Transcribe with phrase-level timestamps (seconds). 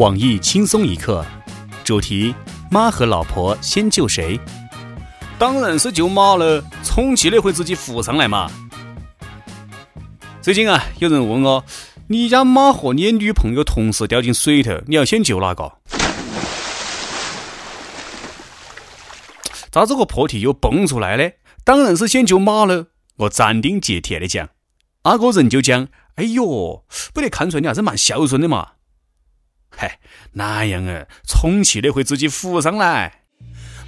[0.00, 1.22] 网易轻松一刻，
[1.84, 2.34] 主题：
[2.70, 4.40] 妈和老婆先救谁？
[5.38, 8.50] 当然是救马了，充气的会自己浮上来嘛。
[10.40, 11.62] 最近啊，有人问我，
[12.06, 15.70] 你家马和你女朋友同时掉进水头，你要先救哪个？
[19.70, 21.30] 咋这个破题又蹦出来呢？
[21.62, 22.86] 当然是先救马了。
[23.16, 24.48] 我斩钉截铁的讲，
[25.02, 28.66] 阿个人就讲，哎呦，不得看出来你还是蛮孝顺的嘛。
[29.70, 29.98] 嗨，
[30.32, 31.06] 那样啊？
[31.26, 33.22] 充气的会自己浮上来。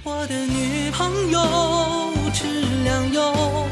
[0.03, 2.43] 我的女朋友质
[2.83, 3.67] 量优，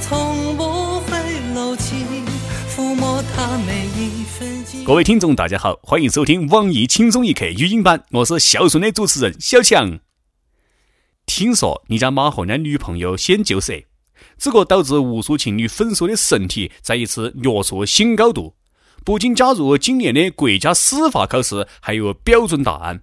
[0.00, 1.16] 从不会
[1.54, 1.96] 漏气，
[2.68, 4.84] 抚摸她每一分肌。
[4.84, 10.00] 各位听众，大家好，欢迎收听网易轻松一刻语音版，我是孝顺的主持人小强。
[11.26, 13.74] 听说你家马和你女朋友先救色，
[14.38, 18.54] 这个导致无数情侣分手的神题再一次跃出新高度。
[19.06, 23.02] 不仅加入今年的国家司法考试，还有标准答案。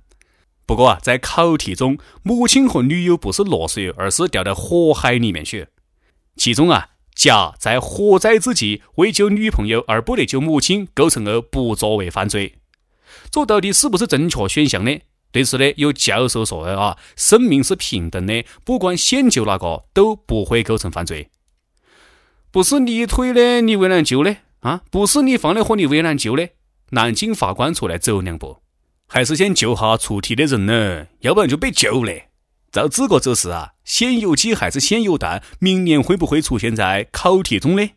[0.66, 5.68] 不过啊，在考题中，母亲和女友不是落水，而是掉到火海里面去。
[6.36, 12.56] 其中啊，甲在火灾之际为救女朋友而不得救母亲，构成了不作为犯罪。
[13.32, 15.00] 这到底是不是正确选项呢？
[15.32, 21.30] 对此呢，有教授说的啊，生命是平等的，不管先救哪个都不会构成犯罪。
[22.52, 24.36] 不是你推的，你为难救呢？
[24.64, 26.50] 啊，不是你放的火，你为难救的？
[26.92, 28.60] 南京法官出来走两步，
[29.08, 31.08] 还是先救下出题的人呢？
[31.20, 32.14] 要不然就被救了。
[32.72, 35.44] 照这个走势啊，先有鸡还是先有蛋？
[35.60, 37.90] 明年会不会出现在考题中呢？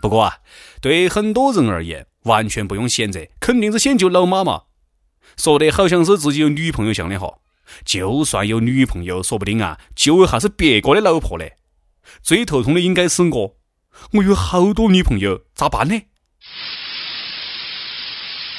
[0.00, 0.38] 不过啊，
[0.80, 4.62] 对很多人而言，完全不用选择，肯定是先救老妈嘛。
[5.36, 7.34] 说的好像是自己有女朋友像的哈，
[7.84, 11.56] 就算有女朋友，说不定啊，救还是别个的老婆嘞。
[12.22, 13.56] 最头痛的应该是我，
[14.12, 16.02] 我有好多女朋友，咋办呢？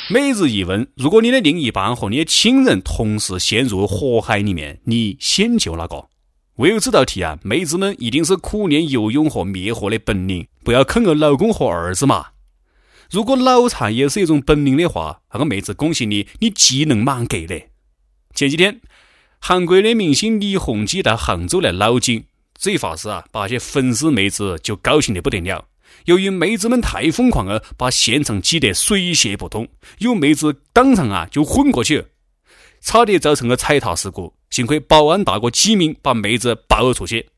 [0.10, 6.08] 每日一问：如果你的另一半和你的亲人同时陷入火海里面，你先救哪个？
[6.56, 12.28] 为有这道题啊，妹子们一定是苦练游泳和灭火的本领，不要坑了老公和儿子嘛。
[13.12, 17.64] 如果脑残也是一种本领的话，那个妹子恭喜你，你技能满格的。
[18.34, 18.82] 前几天，
[19.40, 22.26] 韩国的明星李弘基到杭州来捞金。
[22.58, 25.68] 这一发誓啊，把些粉丝妹子就高兴得不得了。
[26.06, 29.68] 由于妹子们太疯狂了，把现场挤得水泄不通，
[30.00, 32.08] 有妹子当场啊就昏过去，
[32.82, 34.34] 差点造成了踩踏事故。
[34.50, 37.30] 幸亏保安大哥机敏把妹子抱了出去。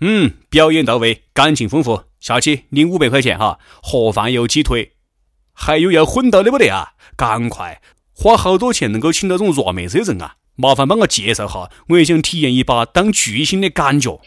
[0.00, 4.92] 嗯，表演到位，感情丰富，下去领五百块钱哈，盒饭有鸡腿，
[5.52, 6.94] 还有要混到的不得啊？
[7.16, 7.80] 赶快
[8.12, 10.36] 花好多钱能够请到这种弱妹子的人啊！
[10.56, 14.20] 麻烦帮我介绍下，我也想体验一把当巨星的感觉。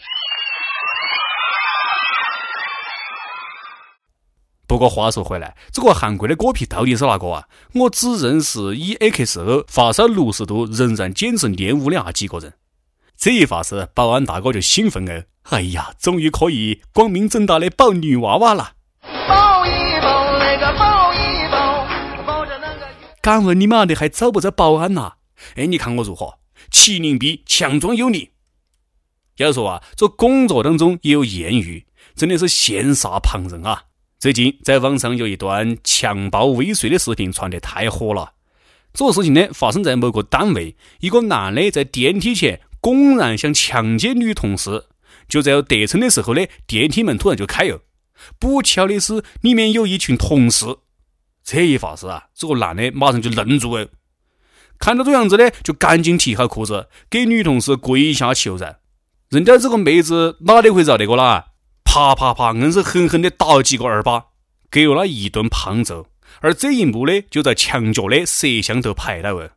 [4.68, 7.48] 不过话说回来，这个韩国的果皮到底是哪个啊？
[7.74, 12.54] 我只认识 EXO，发烧六十度仍然坚持练舞的那几个人。
[13.16, 15.24] 这一发是，保安大哥就兴奋了。
[15.50, 18.74] 哎呀，终于可以光明正大的抱女娃娃了！
[19.26, 19.70] 抱一
[20.00, 21.86] 抱那个，抱一抱，
[22.24, 22.86] 抱着那个。
[23.20, 25.14] 敢问你妈的还找不找保安呐？
[25.56, 26.38] 哎，你看我如何？
[26.70, 28.30] 麒麟臂，强壮有力。
[29.36, 33.84] 要说啊，这工作当中也有艳遇，真的是羡煞旁人啊。
[34.18, 38.34] 最近在网上有一段强暴未遂的视频传得太火了。
[38.92, 44.86] 这个事情呢，发生在某个单位，一个男的在电梯前公然想强奸女同事，
[45.26, 47.80] 就在要得逞的时候呢，电梯门突然就开了。
[48.38, 50.66] 不巧的是，里面有一群同事。
[51.42, 53.88] 这一发誓啊，这个男的马上就愣住了。
[54.80, 58.76] 看到这样子呢，就赶紧提好裤子，给女同事跪下求饶。
[59.28, 61.52] 人家这个妹子哪里会饶得过啦？
[61.84, 64.26] 啪啪啪，硬是狠狠的打了几个耳巴，
[64.70, 66.06] 给了他一顿胖揍。
[66.40, 69.52] 而这一幕呢，就在墙角的摄像头拍到了。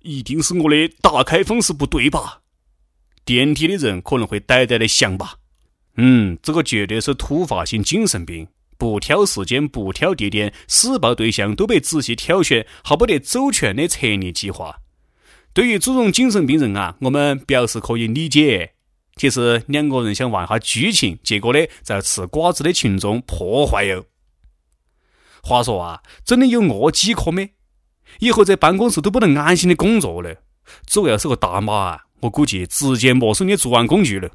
[0.00, 2.40] 一定是我的打开方式不对吧？
[3.24, 5.34] 电梯的人可能会呆呆的想吧。
[5.96, 8.48] 嗯，这个绝对是突发性精神病。
[8.78, 14.78] 不挑时间，不挑地点，施暴对象都被仔细挑选，好不得周全的策略计划。
[15.52, 18.74] 对于这种精神病人啊，我们表示可以理解。
[19.16, 24.04] 其实两个人想玩下剧情，结果呢，在吃瓜子的群众破坏哟。
[25.42, 27.54] 话说啊，真的有饿饥渴没？
[28.20, 30.36] 以后在办公室都不能安心的工作了。
[30.86, 34.30] 这要是个大妈啊，我估计直接没收你作案工具了。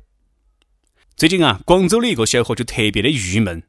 [1.15, 3.63] 最近啊，广州的一个小伙就特别的郁闷。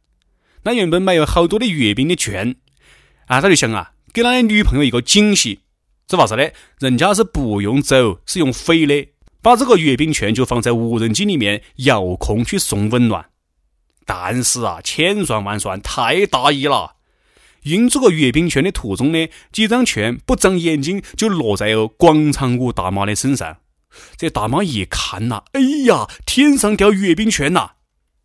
[0.64, 2.56] 他原本买了好多的月饼的券，
[3.26, 5.60] 啊，他就想啊，给他的女朋友一个惊喜。
[6.06, 9.08] 这话是呢，人家是不用走，是用飞的，
[9.42, 13.26] 把这个月饼券就放在无人机里面遥控去送温暖。
[14.06, 16.96] 但是啊，千算万算，太大意了。
[17.62, 23.56] 运这个月饼券的途中呢，几张券不长眼睛就落在了广场舞大妈的身上。
[24.18, 27.70] 这大妈一看呐，哎呀，天上掉月饼券呐！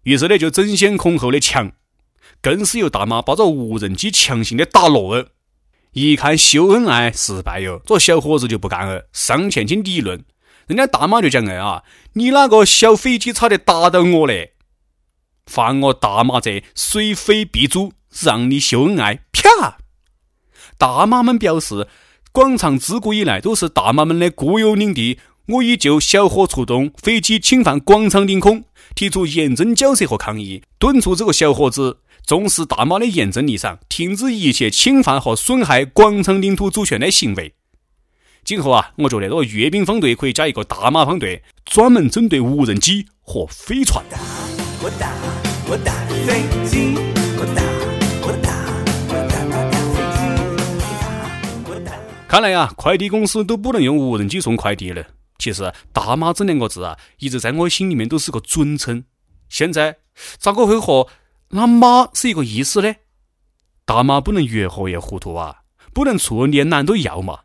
[0.04, 1.72] 于是呢，就争先恐后的抢，
[2.42, 5.30] 更是有大妈抱着无人机强行的打落了。
[5.94, 10.24] 一看秀恩爱失败哟，这小伙子就不干了，上前去理论。
[10.68, 11.84] 人家大妈就讲了啊，
[12.14, 14.54] 你哪个小飞机差点打到我嘞？
[15.48, 17.92] 犯我大妈贼，虽非必诛，
[18.22, 19.22] 让你秀恩爱！
[19.32, 19.80] 啪！
[20.78, 21.88] 大妈们表示，
[22.32, 25.20] 广场自古以来都是大妈们的固有领地。
[25.50, 28.64] 我已就小伙出动飞机侵犯广场领空
[28.94, 37.56] 提出严正交涉和抗议，敦促这个小伙子重视大妈的严正立场，停止一切侵犯和损害广场领土主权的行为。
[38.44, 44.06] 今后啊，我觉得这个阅兵方队可以加一个大妈方队，专门针对无人机和飞船。
[52.28, 55.04] 看来呀，快递公司都不能用无人机送快递了。
[55.40, 59.06] 其实“大妈”这两个字啊，一直在我心里面都是个尊称。
[59.48, 59.98] 现在
[60.38, 61.08] 咋个会和
[61.50, 62.94] “那妈”是一个意思呢？
[63.86, 65.62] 大妈不能越活越糊涂啊，
[65.94, 67.40] 不能处连男都要嘛。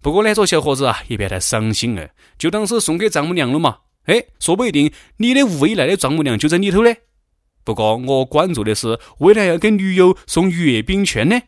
[0.00, 3.80] 不过呢，这小伙子啊，也别太伤心了，就当是送给丈母娘了嘛。
[4.04, 6.94] 哎，说不一定你的未来的丈母娘就在里头呢。
[7.64, 11.38] 不过我关注的是，未来要给女友送月饼券呢，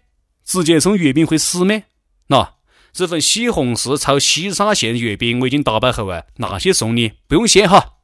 [0.44, 1.80] 直接送月饼会死吗？
[2.26, 2.59] 那？
[2.92, 7.98] 这份西红柿炒西沙县月饼我已经打包好啊，那些送你不用谢哈。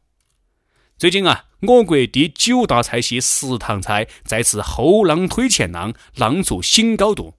[0.96, 7.34] 最近啊，我国第九大菜系食堂菜再次后浪推前浪，浪出新高度。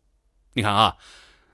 [0.53, 0.97] 你看啊，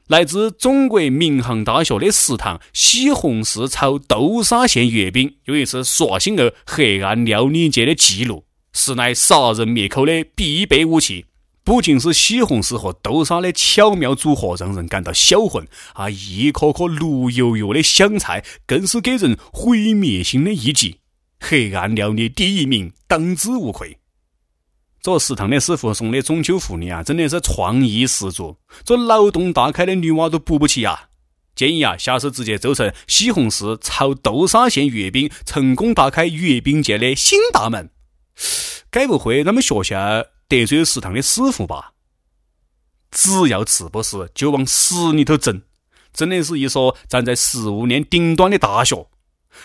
[0.08, 11.28] 来自中国民航大学的食堂西红柿炒豆沙馅月饼，又一次刷新了黑暗料理界的记录，实乃杀人灭口的必备武器。
[11.64, 20.98] 不仅是西红柿和豆沙的巧妙组合让人感到销魂，啊，一颗颗绿油油的香菜更是给人毁灭性的一击。
[21.40, 23.98] 黑暗料理第一名，当之无愧。
[25.02, 31.10] 这食堂的师傅送的中秋福利啊，真的是创意十足，这脑洞大开的女娃都补不起啊！
[31.56, 37.90] 建议啊，下次直接做成西红柿炒豆沙馅月饼，成功打开月饼界的新大门。
[38.90, 40.26] 该不会咱们学校？
[40.54, 41.94] 得罪食堂的师傅吧？
[43.10, 45.64] 只要吃不死，就往死里头整。
[46.14, 49.08] 真的是一所站在食物链顶端的大学。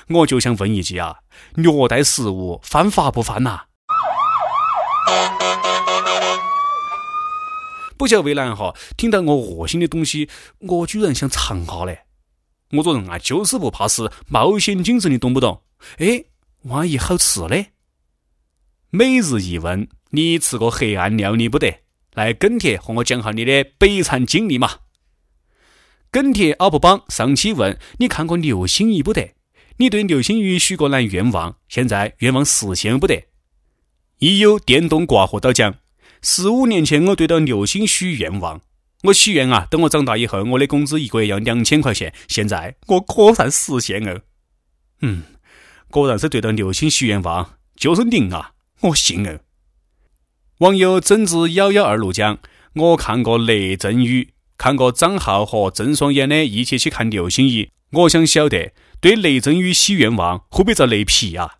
[0.08, 1.18] 我就想问一句啊：
[1.56, 3.64] 虐待食物犯法不犯呐？
[7.98, 10.30] 不晓得为哪哈，听到我恶心的东西，
[10.60, 12.04] 我居然想尝下嘞。
[12.70, 15.62] 我这人啊，就是不怕死，冒险精神，你懂不懂？
[15.98, 16.24] 哎，
[16.62, 17.72] 万一好吃嘞？
[18.88, 19.86] 每日一问。
[20.10, 21.80] 你吃过黑暗料理不得？
[22.14, 24.78] 来跟帖和我讲下你的悲惨经历嘛！
[26.10, 29.34] 跟帖 UP 榜上期问你看过流星雨不得？
[29.76, 31.56] 你对流星雨许过哪愿望？
[31.68, 33.26] 现在愿望实现不得？
[34.18, 35.76] 已有电动刮胡刀讲，
[36.20, 38.60] 十五年前我对着流星许愿望，
[39.04, 42.12] 我许愿啊，等我长大以后，我的工资一个月要两千块钱。
[42.26, 44.22] 现在我可算实现了，
[45.02, 45.22] 嗯，
[45.90, 48.54] 果然是对着流星许愿望，就是灵啊！
[48.80, 49.42] 我信了。
[50.58, 52.40] 网友整治幺幺二路讲
[52.74, 57.70] ：“我看过雷阵雨，看过张浩和郑爽演的《一起去看流星雨》。
[58.00, 61.58] 我想晓得，对雷阵雨许愿望会不会遭雷劈啊？”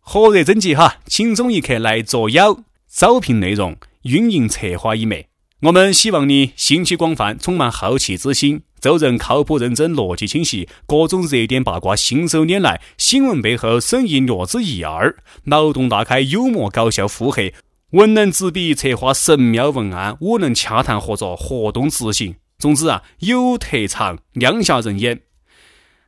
[0.00, 2.64] 火热征集哈，轻松一刻来作妖。
[2.90, 5.28] 招聘内容：运营策划一枚。
[5.60, 17.54] 我们希望你兴趣广泛，充满好奇之心，做人靠谱认真，逻辑清晰，各种热点八卦信手拈来，新闻背后深意略知一二，脑洞大开，幽默搞笑，腹黑。
[17.92, 22.36] 文能执笔策划神妙文案，武能洽谈合作活动执行。
[22.58, 25.22] 总之啊，有特长，亮瞎人眼。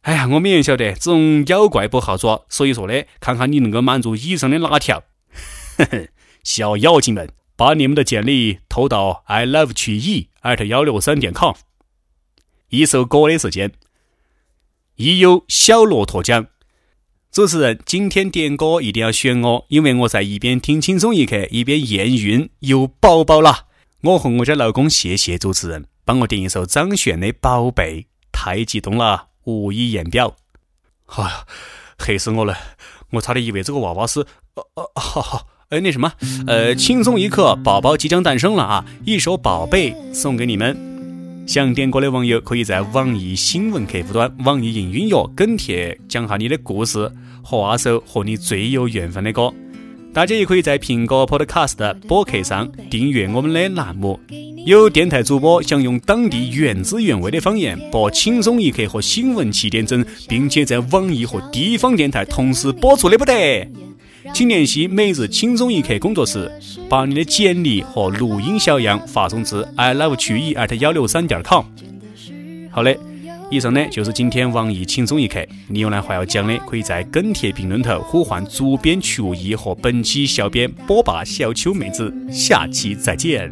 [0.02, 5.02] 哎呀，我们也晓得这种妖怪不好抓，所以说呢，看看你能够满足以上的哪条。
[5.78, 6.08] 呵呵，
[6.44, 11.54] 小妖精们，把你们的简历投到 i love 曲艺 at 幺六三点 com。
[12.68, 13.72] 一首歌的时间，
[14.96, 16.48] 已有小骆驼奖。
[17.32, 23.66] 主持人，今天点歌一定要选我，因为我在一边听轻松一刻，一边验孕有宝宝了。
[24.02, 28.00] 我和我家老公谢谢主持人，帮我点一首张悬的《宝贝》，
[28.32, 30.34] 太激动了，无以言表。
[31.06, 31.46] 哎呀，
[31.96, 32.56] 黑死我了！
[33.10, 34.26] 我差点以为这个娃娃是……
[34.54, 36.12] 哦哦，好好，哎，那什么，
[36.48, 38.84] 呃，轻松一刻，宝宝即将诞生了啊！
[39.04, 40.89] 一首《宝贝》送给你们。
[41.50, 47.10] 想点歌的网友可以在网易新闻客户端、网易云音乐跟帖讲下你的故事
[47.42, 49.52] 和那首和你最有缘分的歌。
[50.14, 54.20] 大家也可以在苹果 Podcast 播客上订阅我们的栏目。
[54.64, 63.68] 有电台主播想用当地原汁原味的方言播《轻松一刻》和新闻七点整，并且在网易和地方电台同时播出的不得，
[64.32, 66.50] 请联系每日轻松一刻工作室，
[66.88, 71.64] 把你的简历和录音小样发送至 i love 曲艺 at 幺六三点 com。
[72.70, 72.96] 好的。
[73.52, 83.50] 以上呢就是今天网易轻松一刻，你有哪话要讲的，可以在跟帖评论头呼唤主编曲艺和本期小编波霸小秋妹子，下期再见。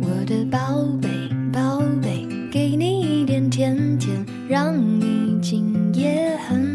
[0.00, 0.58] 我的宝
[1.02, 1.08] 贝
[1.52, 6.65] 宝贝，给你一点甜甜，让你今夜很。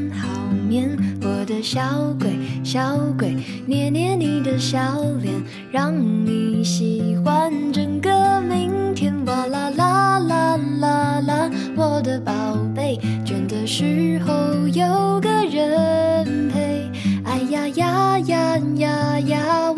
[1.62, 1.82] 小
[2.20, 2.32] 鬼
[2.63, 3.38] 小鬼，
[3.68, 4.80] 捏捏你的小
[5.22, 5.34] 脸，
[5.72, 5.94] 让
[6.25, 9.13] 你喜欢整个明天。
[9.25, 12.32] 哇啦啦啦啦啦，我的宝
[12.75, 14.34] 贝，倦的时候
[14.70, 16.89] 有个人陪。
[17.24, 19.72] 哎呀呀呀呀呀，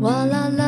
[0.00, 0.67] 哇啦啦